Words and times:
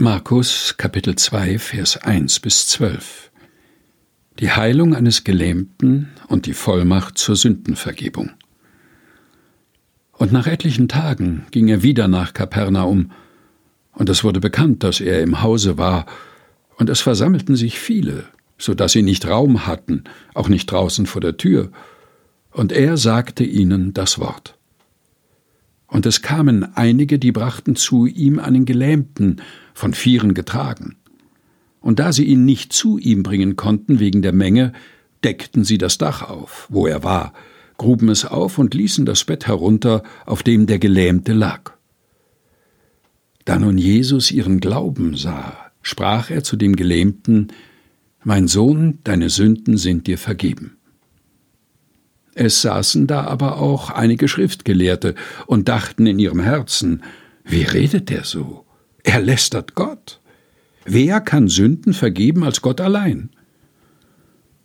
Markus 0.00 0.76
Kapitel 0.76 1.16
2 1.16 1.58
Vers 1.58 1.96
1 1.96 2.38
bis 2.38 2.68
12 2.68 3.32
Die 4.38 4.52
Heilung 4.52 4.94
eines 4.94 5.24
Gelähmten 5.24 6.10
und 6.28 6.46
die 6.46 6.52
Vollmacht 6.52 7.18
zur 7.18 7.34
Sündenvergebung. 7.34 8.30
Und 10.12 10.30
nach 10.30 10.46
etlichen 10.46 10.86
Tagen 10.86 11.46
ging 11.50 11.66
er 11.66 11.82
wieder 11.82 12.06
nach 12.06 12.32
Kapernaum, 12.32 13.10
und 13.90 14.08
es 14.08 14.22
wurde 14.22 14.38
bekannt, 14.38 14.84
dass 14.84 15.00
er 15.00 15.20
im 15.20 15.42
Hause 15.42 15.78
war, 15.78 16.06
und 16.76 16.88
es 16.90 17.00
versammelten 17.00 17.56
sich 17.56 17.80
viele, 17.80 18.26
so 18.56 18.74
dass 18.74 18.92
sie 18.92 19.02
nicht 19.02 19.26
Raum 19.26 19.66
hatten, 19.66 20.04
auch 20.32 20.48
nicht 20.48 20.70
draußen 20.70 21.06
vor 21.06 21.20
der 21.20 21.38
Tür, 21.38 21.72
und 22.52 22.70
er 22.70 22.98
sagte 22.98 23.42
ihnen 23.42 23.94
das 23.94 24.20
Wort. 24.20 24.57
Und 25.88 26.06
es 26.06 26.22
kamen 26.22 26.76
einige, 26.76 27.18
die 27.18 27.32
brachten 27.32 27.74
zu 27.74 28.06
ihm 28.06 28.38
einen 28.38 28.66
Gelähmten, 28.66 29.40
von 29.74 29.94
Vieren 29.94 30.34
getragen. 30.34 30.96
Und 31.80 31.98
da 31.98 32.12
sie 32.12 32.24
ihn 32.24 32.44
nicht 32.44 32.72
zu 32.72 32.98
ihm 32.98 33.22
bringen 33.22 33.56
konnten 33.56 33.98
wegen 33.98 34.22
der 34.22 34.32
Menge, 34.32 34.72
deckten 35.24 35.64
sie 35.64 35.78
das 35.78 35.98
Dach 35.98 36.22
auf, 36.22 36.66
wo 36.70 36.86
er 36.86 37.02
war, 37.02 37.32
gruben 37.78 38.08
es 38.08 38.24
auf 38.24 38.58
und 38.58 38.74
ließen 38.74 39.06
das 39.06 39.24
Bett 39.24 39.46
herunter, 39.46 40.02
auf 40.26 40.42
dem 40.42 40.66
der 40.66 40.78
Gelähmte 40.78 41.32
lag. 41.32 41.72
Da 43.44 43.58
nun 43.58 43.78
Jesus 43.78 44.30
ihren 44.30 44.60
Glauben 44.60 45.16
sah, 45.16 45.56
sprach 45.80 46.30
er 46.30 46.44
zu 46.44 46.56
dem 46.56 46.76
Gelähmten, 46.76 47.48
Mein 48.22 48.46
Sohn, 48.46 48.98
deine 49.04 49.30
Sünden 49.30 49.78
sind 49.78 50.06
dir 50.06 50.18
vergeben. 50.18 50.77
Es 52.40 52.62
saßen 52.62 53.08
da 53.08 53.24
aber 53.24 53.58
auch 53.58 53.90
einige 53.90 54.28
Schriftgelehrte 54.28 55.16
und 55.46 55.68
dachten 55.68 56.06
in 56.06 56.20
ihrem 56.20 56.38
Herzen, 56.38 57.02
wie 57.44 57.64
redet 57.64 58.10
der 58.10 58.22
so? 58.22 58.64
Er 59.02 59.20
lästert 59.20 59.74
Gott. 59.74 60.20
Wer 60.84 61.20
kann 61.20 61.48
Sünden 61.48 61.94
vergeben 61.94 62.44
als 62.44 62.62
Gott 62.62 62.80
allein? 62.80 63.30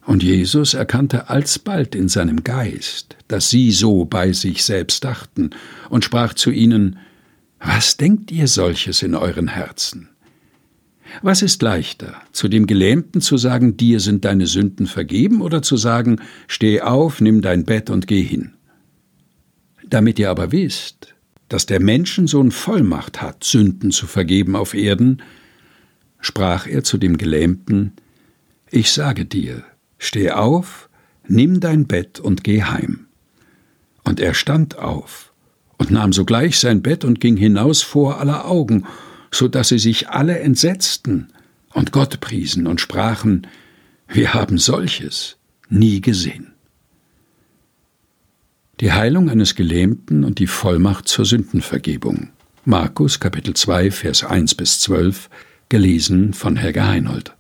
Und 0.06 0.22
Jesus 0.22 0.76
erkannte 0.76 1.32
alsbald 1.32 1.96
in 1.96 2.10
seinem 2.10 2.44
Geist, 2.44 3.18
dass 3.28 3.50
sie 3.50 3.72
so 3.72 4.06
bei 4.06 4.34
sich 4.34 4.64
selbst 4.64 5.04
dachten, 5.04 5.50
und 5.90 6.06
sprach 6.06 6.36
zu 6.36 6.52
ihnen, 6.52 7.00
Was 7.60 7.98
denkt 7.98 8.32
ihr 8.32 8.48
solches 8.48 9.02
in 9.02 9.16
euren 9.16 9.48
Herzen? 9.48 10.10
Was 11.22 11.42
ist 11.42 11.62
leichter, 11.62 12.16
zu 12.32 12.48
dem 12.48 12.66
Gelähmten 12.66 13.22
zu 13.22 13.38
sagen, 13.38 13.78
dir 13.78 14.00
sind 14.00 14.26
deine 14.26 14.48
Sünden 14.48 14.88
vergeben, 14.88 15.42
oder 15.42 15.62
zu 15.62 15.78
sagen, 15.78 16.20
steh 16.48 16.82
auf, 16.82 17.22
nimm 17.22 17.42
dein 17.42 17.66
Bett 17.66 17.90
und 17.90 18.08
geh 18.08 18.24
hin? 18.24 18.54
Damit 19.88 20.18
ihr 20.18 20.30
aber 20.30 20.52
wisst, 20.52 21.14
dass 21.50 21.66
der 21.66 21.80
Menschensohn 21.80 22.52
Vollmacht 22.52 23.22
hat, 23.22 23.44
Sünden 23.44 23.92
zu 23.92 24.08
vergeben 24.08 24.56
auf 24.56 24.74
Erden, 24.74 25.22
sprach 26.20 26.66
er 26.66 26.84
zu 26.84 26.98
dem 26.98 27.18
Gelähmten, 27.18 27.94
Ich 28.72 28.92
sage 28.92 29.26
dir, 29.26 29.64
steh 30.00 30.32
auf, 30.32 30.90
nimm 31.28 31.60
dein 31.60 31.86
Bett 31.86 32.20
und 32.20 32.44
geh 32.44 32.64
heim. 32.64 33.08
Und 34.04 34.20
er 34.20 34.34
stand 34.34 34.80
auf 34.80 35.32
und 35.78 35.92
nahm 35.92 36.12
sogleich 36.12 36.60
sein 36.60 36.82
Bett 36.82 37.06
und 37.06 37.20
ging 37.20 37.38
hinaus 37.38 37.82
vor 37.82 38.20
aller 38.20 38.46
Augen, 38.46 38.86
so 39.36 39.48
dass 39.48 39.70
sie 39.70 39.80
sich 39.80 40.10
alle 40.10 40.40
entsetzten 40.40 41.28
und 41.74 41.92
Gott 41.92 42.20
priesen 42.20 42.68
und 42.68 42.82
sprachen, 42.82 43.48
wir 44.08 44.34
haben 44.34 44.58
solches 44.58 45.38
nie 45.70 46.02
gesehen. 46.02 46.54
Die 48.80 48.92
Heilung 48.92 49.30
eines 49.30 49.56
Gelähmten 49.56 50.24
und 50.24 50.40
die 50.40 50.48
Vollmacht 50.48 51.08
zur 51.08 51.26
Sündenvergebung. 51.26 52.30
Markus 52.66 53.20
Kapitel 53.20 53.54
2 53.54 53.92
Vers 53.92 54.24
1 54.24 54.56
bis 54.56 54.80
12 54.80 55.30
gelesen 55.70 56.34
von 56.34 56.56
Helga 56.56 56.88
Heinold 56.88 57.34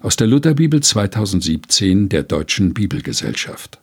aus 0.00 0.16
der 0.16 0.26
Lutherbibel 0.26 0.80
2017 0.82 2.08
der 2.08 2.22
Deutschen 2.22 2.72
Bibelgesellschaft 2.72 3.79